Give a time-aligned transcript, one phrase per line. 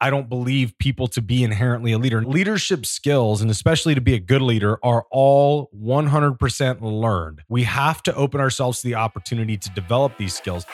[0.00, 2.22] I don't believe people to be inherently a leader.
[2.22, 7.42] Leadership skills, and especially to be a good leader, are all 100% learned.
[7.48, 10.66] We have to open ourselves to the opportunity to develop these skills.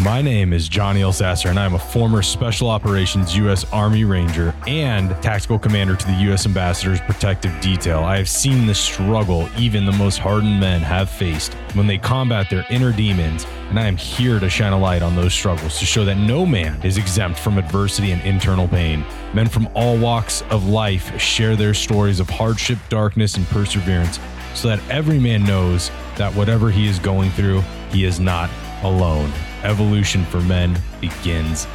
[0.00, 3.64] My name is Johnny Elsasser, and I'm a former Special Operations U.S.
[3.72, 6.46] Army Ranger and Tactical Commander to the U.S.
[6.46, 8.04] Ambassador's Protective Detail.
[8.04, 12.48] I have seen the struggle even the most hardened men have faced when they combat
[12.48, 15.84] their inner demons, and I am here to shine a light on those struggles to
[15.84, 19.04] show that no man is exempt from adversity and internal pain.
[19.34, 24.20] Men from all walks of life share their stories of hardship, darkness, and perseverance
[24.54, 28.48] so that every man knows that whatever he is going through, he is not
[28.84, 29.32] alone.
[29.64, 31.66] Evolution for Men begins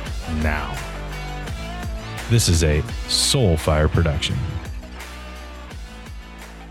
[0.41, 0.73] now.
[2.29, 4.35] This is a Soulfire production.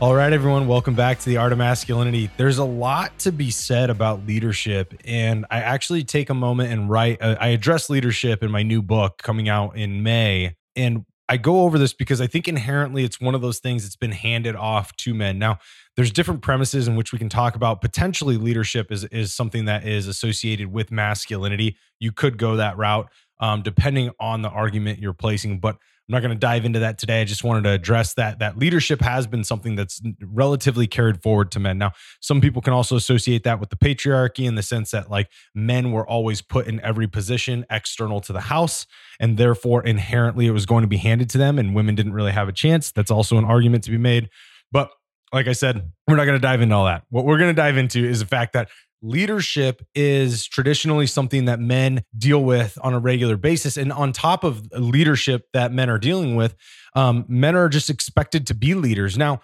[0.01, 2.31] All right, everyone, welcome back to the Art of Masculinity.
[2.37, 6.91] There's a lot to be said about leadership, and I actually take a moment and
[6.91, 7.23] write.
[7.23, 11.63] Uh, I address leadership in my new book coming out in May, and I go
[11.63, 14.95] over this because I think inherently it's one of those things that's been handed off
[14.97, 15.39] to men.
[15.39, 15.61] Now,
[15.97, 19.89] there's different premises in which we can talk about potentially leadership is is something that
[19.89, 21.79] is associated with masculinity.
[21.99, 23.09] You could go that route
[23.41, 26.99] um, depending on the argument you're placing, but I'm not going to dive into that
[26.99, 27.21] today.
[27.21, 31.53] I just wanted to address that that leadership has been something that's relatively carried forward
[31.53, 31.79] to men.
[31.79, 35.31] Now, some people can also associate that with the patriarchy in the sense that like
[35.55, 38.85] men were always put in every position external to the house
[39.21, 42.33] and therefore inherently it was going to be handed to them and women didn't really
[42.33, 42.91] have a chance.
[42.91, 44.29] That's also an argument to be made.
[44.73, 44.91] But
[45.33, 47.05] like I said, we're not going to dive into all that.
[47.11, 48.69] What we're going to dive into is the fact that
[49.03, 53.77] leadership is traditionally something that men deal with on a regular basis.
[53.77, 56.55] And on top of leadership that men are dealing with,
[56.95, 59.19] um, men are just expected to be leaders.
[59.19, 59.41] Now,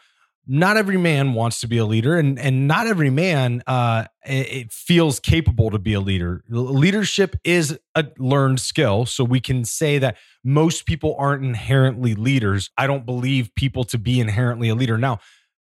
[0.51, 4.73] not every man wants to be a leader, and and not every man uh, it
[4.73, 6.43] feels capable to be a leader.
[6.49, 12.71] Leadership is a learned skill, so we can say that most people aren't inherently leaders.
[12.79, 14.97] I don't believe people to be inherently a leader.
[14.97, 15.21] Now,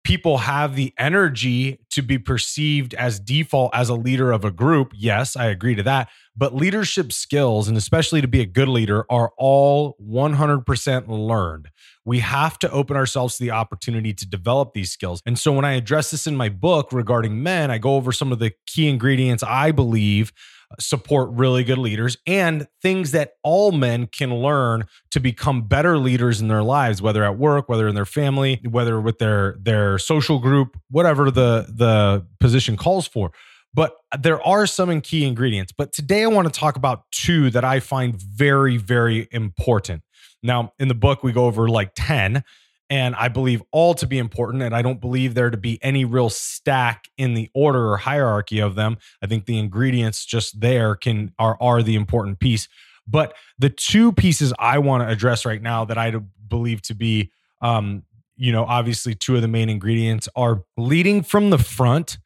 [0.08, 4.90] people have the energy to be perceived as default as a leader of a group.
[4.96, 6.08] Yes, I agree to that.
[6.34, 11.68] But leadership skills, and especially to be a good leader, are all 100% learned.
[12.06, 15.20] We have to open ourselves to the opportunity to develop these skills.
[15.26, 18.32] And so when I address this in my book regarding men, I go over some
[18.32, 20.32] of the key ingredients I believe
[20.78, 26.40] support really good leaders and things that all men can learn to become better leaders
[26.40, 30.38] in their lives whether at work whether in their family whether with their their social
[30.38, 33.32] group whatever the the position calls for.
[33.74, 35.72] But there are some key ingredients.
[35.76, 40.02] But today i want to talk about two that i find very very important.
[40.42, 42.44] Now in the book we go over like 10
[42.90, 44.62] and I believe all to be important.
[44.62, 48.60] And I don't believe there to be any real stack in the order or hierarchy
[48.60, 48.98] of them.
[49.22, 52.68] I think the ingredients just there can are are the important piece.
[53.06, 56.14] But the two pieces I want to address right now that I
[56.46, 57.30] believe to be,
[57.62, 58.02] um,
[58.36, 62.18] you know, obviously two of the main ingredients are leading from the front,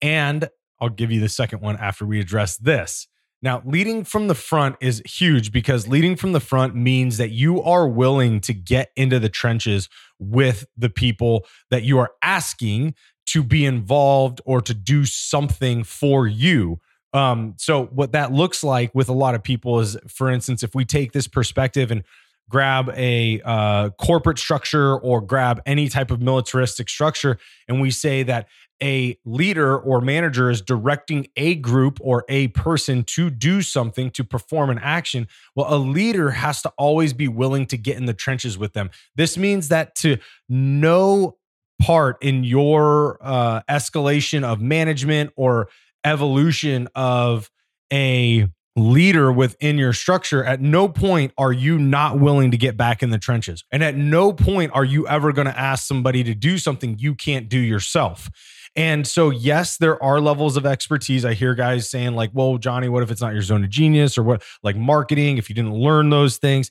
[0.00, 0.48] and
[0.80, 3.06] I'll give you the second one after we address this.
[3.42, 7.60] Now, leading from the front is huge because leading from the front means that you
[7.60, 9.88] are willing to get into the trenches
[10.20, 12.94] with the people that you are asking
[13.26, 16.80] to be involved or to do something for you.
[17.12, 20.74] Um, so, what that looks like with a lot of people is, for instance, if
[20.74, 22.04] we take this perspective and
[22.48, 27.38] grab a uh, corporate structure or grab any type of militaristic structure,
[27.68, 28.46] and we say that
[28.82, 34.24] a leader or manager is directing a group or a person to do something to
[34.24, 38.14] perform an action well a leader has to always be willing to get in the
[38.14, 40.16] trenches with them this means that to
[40.48, 41.36] no
[41.80, 45.68] part in your uh, escalation of management or
[46.04, 47.50] evolution of
[47.92, 53.02] a leader within your structure, at no point are you not willing to get back
[53.02, 53.64] in the trenches.
[53.70, 57.14] And at no point are you ever going to ask somebody to do something you
[57.14, 58.30] can't do yourself.
[58.74, 61.24] And so, yes, there are levels of expertise.
[61.24, 64.16] I hear guys saying, like, well, Johnny, what if it's not your zone of genius
[64.16, 66.70] or what, like marketing, if you didn't learn those things?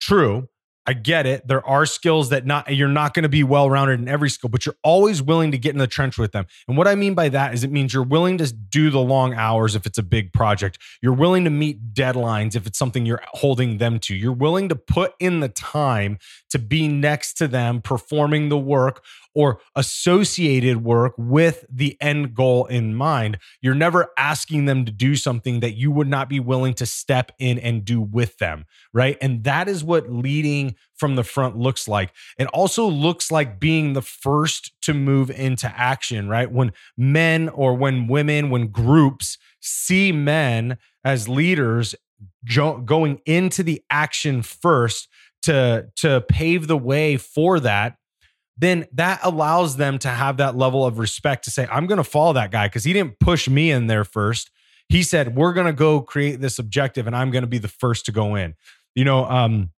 [0.00, 0.48] True.
[0.88, 1.46] I get it.
[1.46, 4.48] There are skills that not you're not going to be well rounded in every skill,
[4.48, 6.46] but you're always willing to get in the trench with them.
[6.66, 9.34] And what I mean by that is it means you're willing to do the long
[9.34, 10.78] hours if it's a big project.
[11.02, 14.14] You're willing to meet deadlines if it's something you're holding them to.
[14.14, 16.16] You're willing to put in the time
[16.50, 19.04] to be next to them performing the work
[19.34, 23.38] or associated work with the end goal in mind.
[23.60, 27.32] You're never asking them to do something that you would not be willing to step
[27.38, 29.16] in and do with them, right?
[29.20, 32.12] And that is what leading from the front looks like.
[32.38, 36.50] It also looks like being the first to move into action, right?
[36.50, 41.94] When men or when women, when groups see men as leaders
[42.84, 45.08] going into the action first
[45.42, 47.96] to to pave the way for that
[48.60, 52.04] then that allows them to have that level of respect to say i'm going to
[52.04, 54.50] follow that guy because he didn't push me in there first.
[54.88, 57.68] He said we're going to go create this objective and i'm going to be the
[57.68, 58.54] first to go in.
[58.94, 59.70] You know um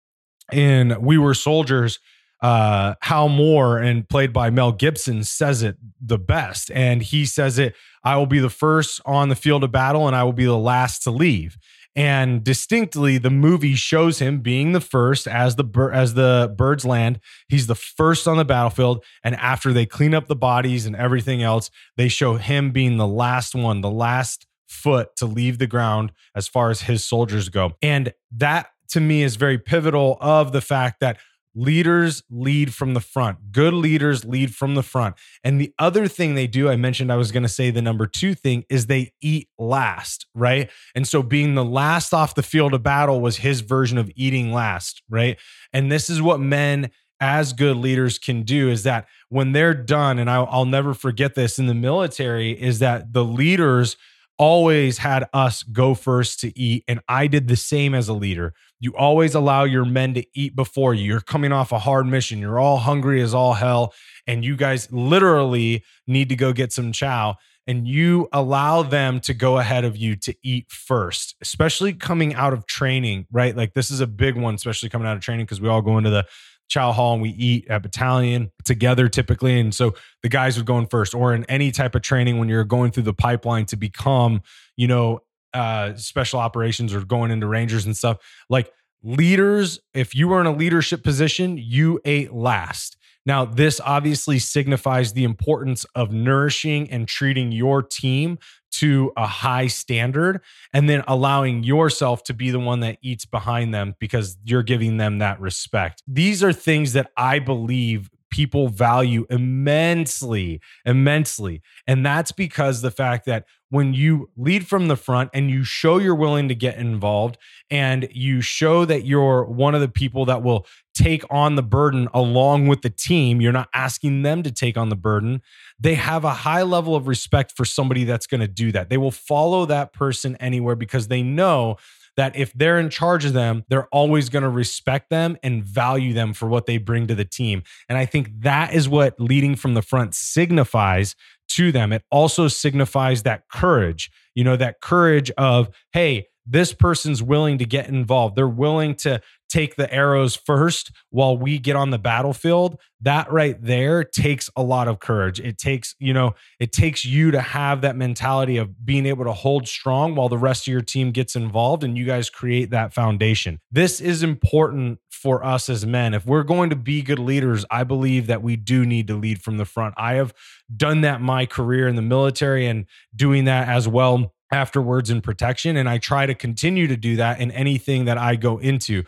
[0.52, 1.98] in we were soldiers
[2.40, 7.58] uh hal moore and played by mel gibson says it the best and he says
[7.58, 7.74] it
[8.04, 10.56] i will be the first on the field of battle and i will be the
[10.56, 11.58] last to leave
[11.98, 17.18] and distinctly the movie shows him being the first as the as the birds land.
[17.48, 19.04] He's the first on the battlefield.
[19.24, 23.06] And after they clean up the bodies and everything else they show him being the
[23.06, 27.72] last one the last foot to leave the ground as far as his soldiers go.
[27.82, 31.18] And that to me is very pivotal of the fact that
[31.54, 33.52] leaders lead from the front.
[33.52, 35.16] Good leaders lead from the front.
[35.42, 38.06] And the other thing they do, I mentioned I was going to say the number
[38.06, 40.70] two thing is they eat last, right?
[40.94, 44.52] And so being the last off the field of battle was his version of eating
[44.52, 45.38] last, right?
[45.72, 46.90] And this is what men
[47.20, 51.34] as good leaders can do is that when they're done, and I'll, I'll never forget
[51.34, 53.96] this in the military, is that the leaders
[54.38, 56.84] always had us go first to eat.
[56.88, 58.54] And I did the same as a leader.
[58.80, 61.04] You always allow your men to eat before you.
[61.04, 62.38] You're coming off a hard mission.
[62.38, 63.92] You're all hungry as all hell.
[64.26, 67.36] And you guys literally need to go get some chow.
[67.66, 72.54] And you allow them to go ahead of you to eat first, especially coming out
[72.54, 73.54] of training, right?
[73.54, 75.98] Like this is a big one, especially coming out of training because we all go
[75.98, 76.24] into the
[76.68, 79.58] chow hall and we eat at battalion together typically.
[79.58, 82.48] And so the guys would go in first, or in any type of training when
[82.48, 84.42] you're going through the pipeline to become,
[84.76, 85.20] you know,
[85.54, 88.18] uh, special operations or going into Rangers and stuff.
[88.50, 88.70] Like
[89.02, 92.96] leaders, if you were in a leadership position, you ate last.
[93.24, 98.38] Now, this obviously signifies the importance of nourishing and treating your team
[98.70, 100.40] to a high standard
[100.72, 104.96] and then allowing yourself to be the one that eats behind them because you're giving
[104.96, 106.02] them that respect.
[106.06, 111.62] These are things that I believe people value immensely, immensely.
[111.86, 115.98] And that's because the fact that when you lead from the front and you show
[115.98, 117.36] you're willing to get involved
[117.70, 120.66] and you show that you're one of the people that will
[120.98, 124.88] take on the burden along with the team, you're not asking them to take on
[124.88, 125.40] the burden.
[125.78, 128.90] They have a high level of respect for somebody that's going to do that.
[128.90, 131.76] They will follow that person anywhere because they know
[132.16, 136.12] that if they're in charge of them, they're always going to respect them and value
[136.12, 137.62] them for what they bring to the team.
[137.88, 141.14] And I think that is what leading from the front signifies
[141.50, 141.92] to them.
[141.92, 147.64] It also signifies that courage, you know, that courage of, hey, this person's willing to
[147.66, 148.34] get involved.
[148.34, 152.78] They're willing to take the arrows first while we get on the battlefield.
[153.00, 155.40] That right there takes a lot of courage.
[155.40, 159.32] It takes, you know, it takes you to have that mentality of being able to
[159.32, 162.92] hold strong while the rest of your team gets involved and you guys create that
[162.92, 163.60] foundation.
[163.70, 166.14] This is important for us as men.
[166.14, 169.42] If we're going to be good leaders, I believe that we do need to lead
[169.42, 169.94] from the front.
[169.96, 170.32] I have
[170.74, 172.86] done that my career in the military and
[173.16, 175.76] doing that as well afterwards in protection.
[175.76, 179.04] And I try to continue to do that in anything that I go into.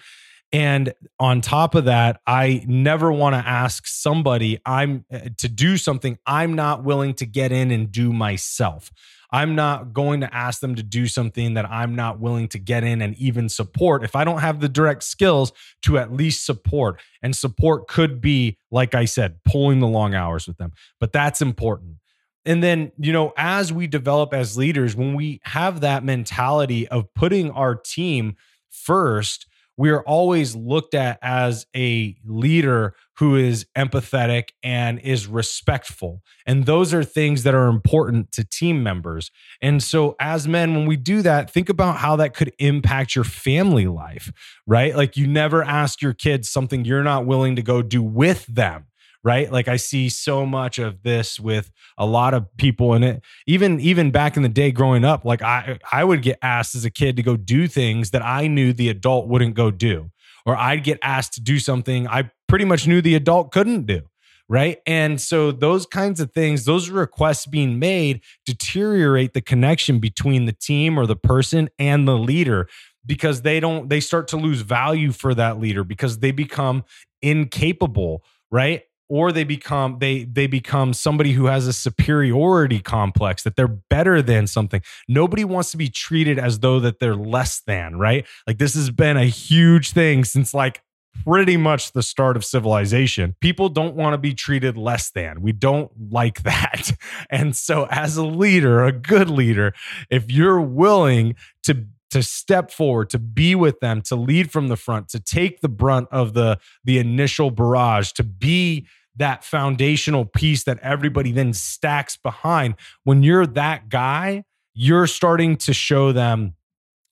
[0.53, 5.77] And on top of that, I never want to ask somebody I'm eh, to do
[5.77, 8.91] something I'm not willing to get in and do myself.
[9.33, 12.83] I'm not going to ask them to do something that I'm not willing to get
[12.83, 15.53] in and even support if I don't have the direct skills
[15.83, 17.01] to at least support.
[17.23, 21.41] And support could be, like I said, pulling the long hours with them, but that's
[21.41, 22.00] important.
[22.45, 27.13] And then, you know, as we develop as leaders, when we have that mentality of
[27.15, 28.37] putting our team
[28.71, 36.23] first, we are always looked at as a leader who is empathetic and is respectful.
[36.45, 39.31] And those are things that are important to team members.
[39.63, 43.25] And so, as men, when we do that, think about how that could impact your
[43.25, 44.31] family life,
[44.67, 44.95] right?
[44.95, 48.87] Like, you never ask your kids something you're not willing to go do with them
[49.23, 49.51] right?
[49.51, 53.23] Like i see so much of this with a lot of people in it.
[53.47, 56.85] Even even back in the day growing up like i i would get asked as
[56.85, 60.11] a kid to go do things that i knew the adult wouldn't go do.
[60.47, 64.03] Or i'd get asked to do something i pretty much knew the adult couldn't do
[64.51, 64.79] right?
[64.85, 70.53] And so those kinds of things those requests being made deteriorate the connection between the
[70.53, 72.69] team or the person and the leader
[73.07, 76.85] because they don't they start to lose value for that leader because they become
[77.23, 83.57] incapable right or they become they they become somebody who has a superiority complex that
[83.57, 87.97] they're better than something nobody wants to be treated as though that they're less than
[87.97, 90.81] right like this has been a huge thing since like
[91.25, 93.35] pretty much the start of civilization.
[93.41, 95.43] People don't want to be treated less than.
[95.43, 96.93] We don't like that.
[97.29, 99.75] And so, as a leader, a good leader,
[100.09, 104.77] if you're willing to to step forward, to be with them, to lead from the
[104.77, 108.87] front, to take the brunt of the the initial barrage, to be
[109.17, 112.75] that foundational piece that everybody then stacks behind.
[113.05, 116.55] When you're that guy, you're starting to show them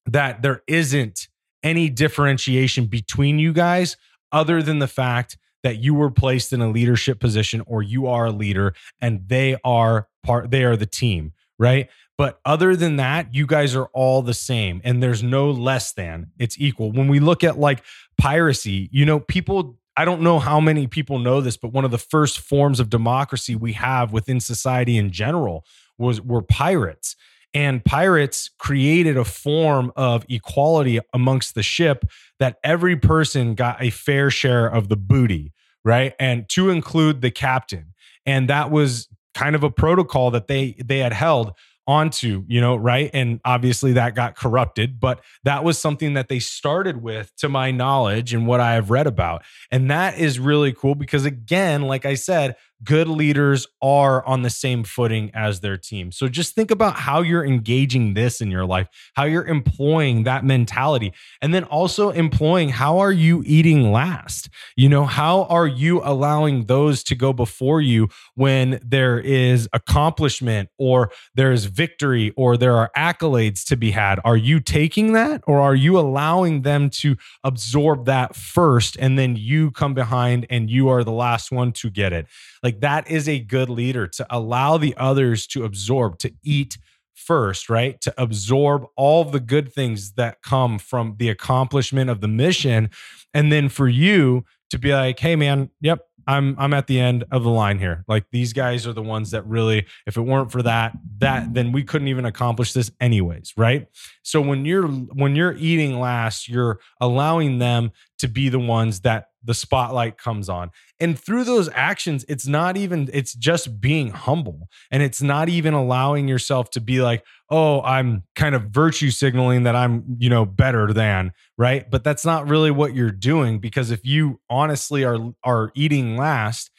[0.07, 1.29] that there isn't
[1.63, 3.97] any differentiation between you guys
[4.33, 8.27] other than the fact that you were placed in a leadership position or you are
[8.27, 13.35] a leader and they are part they are the team right but other than that
[13.35, 17.19] you guys are all the same and there's no less than it's equal when we
[17.19, 17.83] look at like
[18.17, 21.91] piracy you know people I don't know how many people know this, but one of
[21.91, 25.65] the first forms of democracy we have within society in general
[25.99, 27.17] was were pirates.
[27.53, 32.05] And pirates created a form of equality amongst the ship
[32.39, 35.53] that every person got a fair share of the booty,
[35.85, 36.15] right?
[36.21, 37.93] And to include the captain.
[38.25, 41.55] And that was kind of a protocol that they they had held
[41.89, 43.11] onto, you know, right?
[43.15, 47.71] And obviously that got corrupted, but that was something that they started with to my
[47.71, 49.43] knowledge and what I have read about.
[49.71, 54.51] And that is really cool because again, like I said, good leaders are on the
[54.51, 56.13] same footing as their team.
[56.13, 60.45] So just think about how you're engaging this in your life, how you're employing that
[60.45, 64.49] mentality, and then also employing how are you eating last?
[64.77, 70.69] You know, how are you allowing those to go before you when there is accomplishment
[70.79, 74.21] or there's victory or there are accolades to be had?
[74.25, 79.37] Are you taking that or are you allowing them to absorb that first and then
[79.37, 82.27] you come behind and you are the last one to get it?
[82.69, 86.77] Like that is a good leader to allow the others to absorb, to eat
[87.15, 87.99] first, right?
[88.03, 92.91] To absorb all the good things that come from the accomplishment of the mission.
[93.33, 97.25] And then for you to be like, hey man, yep, I'm I'm at the end
[97.31, 98.05] of the line here.
[98.07, 101.73] Like these guys are the ones that really, if it weren't for that, that then
[101.73, 103.87] we couldn't even accomplish this anyways, right?
[104.23, 109.27] So when you're when you're eating last, you're allowing them to be the ones that
[109.45, 110.71] the spotlight comes on.
[111.01, 114.69] And through those actions, it's not even, it's just being humble.
[114.91, 119.63] And it's not even allowing yourself to be like, oh, I'm kind of virtue signaling
[119.63, 121.89] that I'm, you know, better than, right?
[121.89, 126.71] But that's not really what you're doing because if you honestly are are eating last,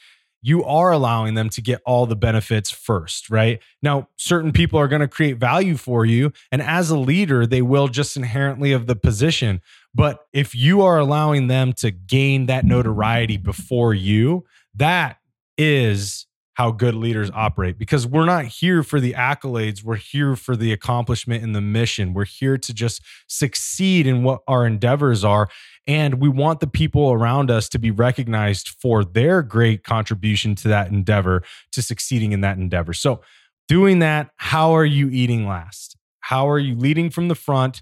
[0.42, 3.62] you are allowing them to get all the benefits first, right?
[3.82, 6.32] Now, certain people are going to create value for you.
[6.52, 9.62] And as a leader, they will just inherently of the position.
[9.94, 15.18] But if you are allowing them to gain that notoriety before you, that
[15.58, 16.28] is
[16.60, 19.82] how good leaders operate because we're not here for the accolades.
[19.82, 22.14] We're here for the accomplishment and the mission.
[22.14, 25.48] We're here to just succeed in what our endeavors are.
[25.90, 30.68] And we want the people around us to be recognized for their great contribution to
[30.68, 31.42] that endeavor,
[31.72, 32.94] to succeeding in that endeavor.
[32.94, 33.22] So,
[33.68, 35.98] doing that, how are you eating last?
[36.20, 37.82] How are you leading from the front?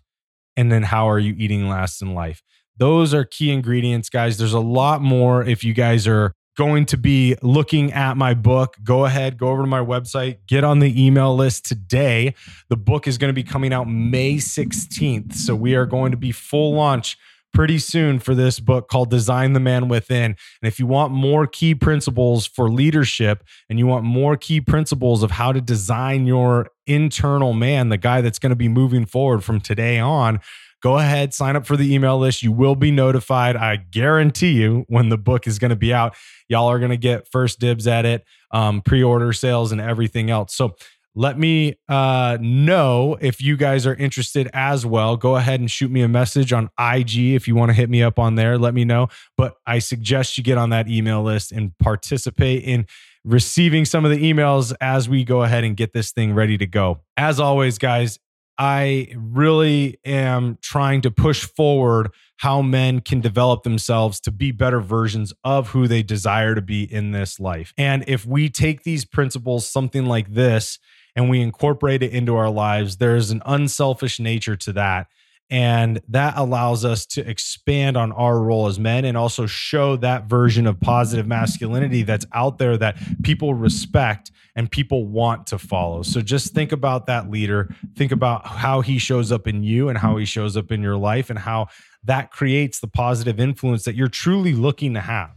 [0.55, 2.41] And then, how are you eating last in life?
[2.77, 4.37] Those are key ingredients, guys.
[4.37, 8.77] There's a lot more if you guys are going to be looking at my book,
[8.85, 12.35] go ahead, go over to my website, get on the email list today.
[12.69, 15.33] The book is going to be coming out May 16th.
[15.33, 17.17] So we are going to be full launch
[17.57, 20.25] pretty soon for this book called Design the Man Within.
[20.25, 25.23] And if you want more key principles for leadership and you want more key principles
[25.23, 29.43] of how to design your internal man, the guy that's going to be moving forward
[29.43, 30.39] from today on,
[30.83, 32.43] go ahead, sign up for the email list.
[32.43, 33.55] You will be notified.
[33.55, 36.15] I guarantee you when the book is going to be out,
[36.47, 40.29] y'all are going to get first dibs at it, um, pre order sales, and everything
[40.29, 40.53] else.
[40.53, 40.75] So,
[41.17, 45.17] let me uh, know if you guys are interested as well.
[45.17, 48.03] Go ahead and shoot me a message on IG if you want to hit me
[48.03, 48.59] up on there.
[48.59, 49.07] Let me know.
[49.35, 52.85] But I suggest you get on that email list and participate in
[53.25, 56.67] receiving some of the emails as we go ahead and get this thing ready to
[56.67, 56.99] go.
[57.17, 58.19] As always, guys,
[58.59, 64.81] I really am trying to push forward how men can develop themselves to be better
[64.81, 67.73] versions of who they desire to be in this life.
[67.75, 70.77] And if we take these principles, something like this,
[71.17, 75.07] and we incorporate it into our lives, there's an unselfish nature to that
[75.49, 80.25] and that allows us to expand on our role as men and also show that
[80.25, 86.01] version of positive masculinity that's out there that people respect and people want to follow.
[86.01, 87.73] So just think about that leader.
[87.95, 90.97] Think about how he shows up in you and how he shows up in your
[90.97, 91.67] life and how
[92.03, 95.31] that creates the positive influence that you're truly looking to have.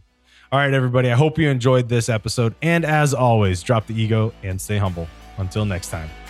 [0.51, 2.53] All right, everybody, I hope you enjoyed this episode.
[2.61, 5.07] And as always, drop the ego and stay humble.
[5.41, 6.20] Until next time.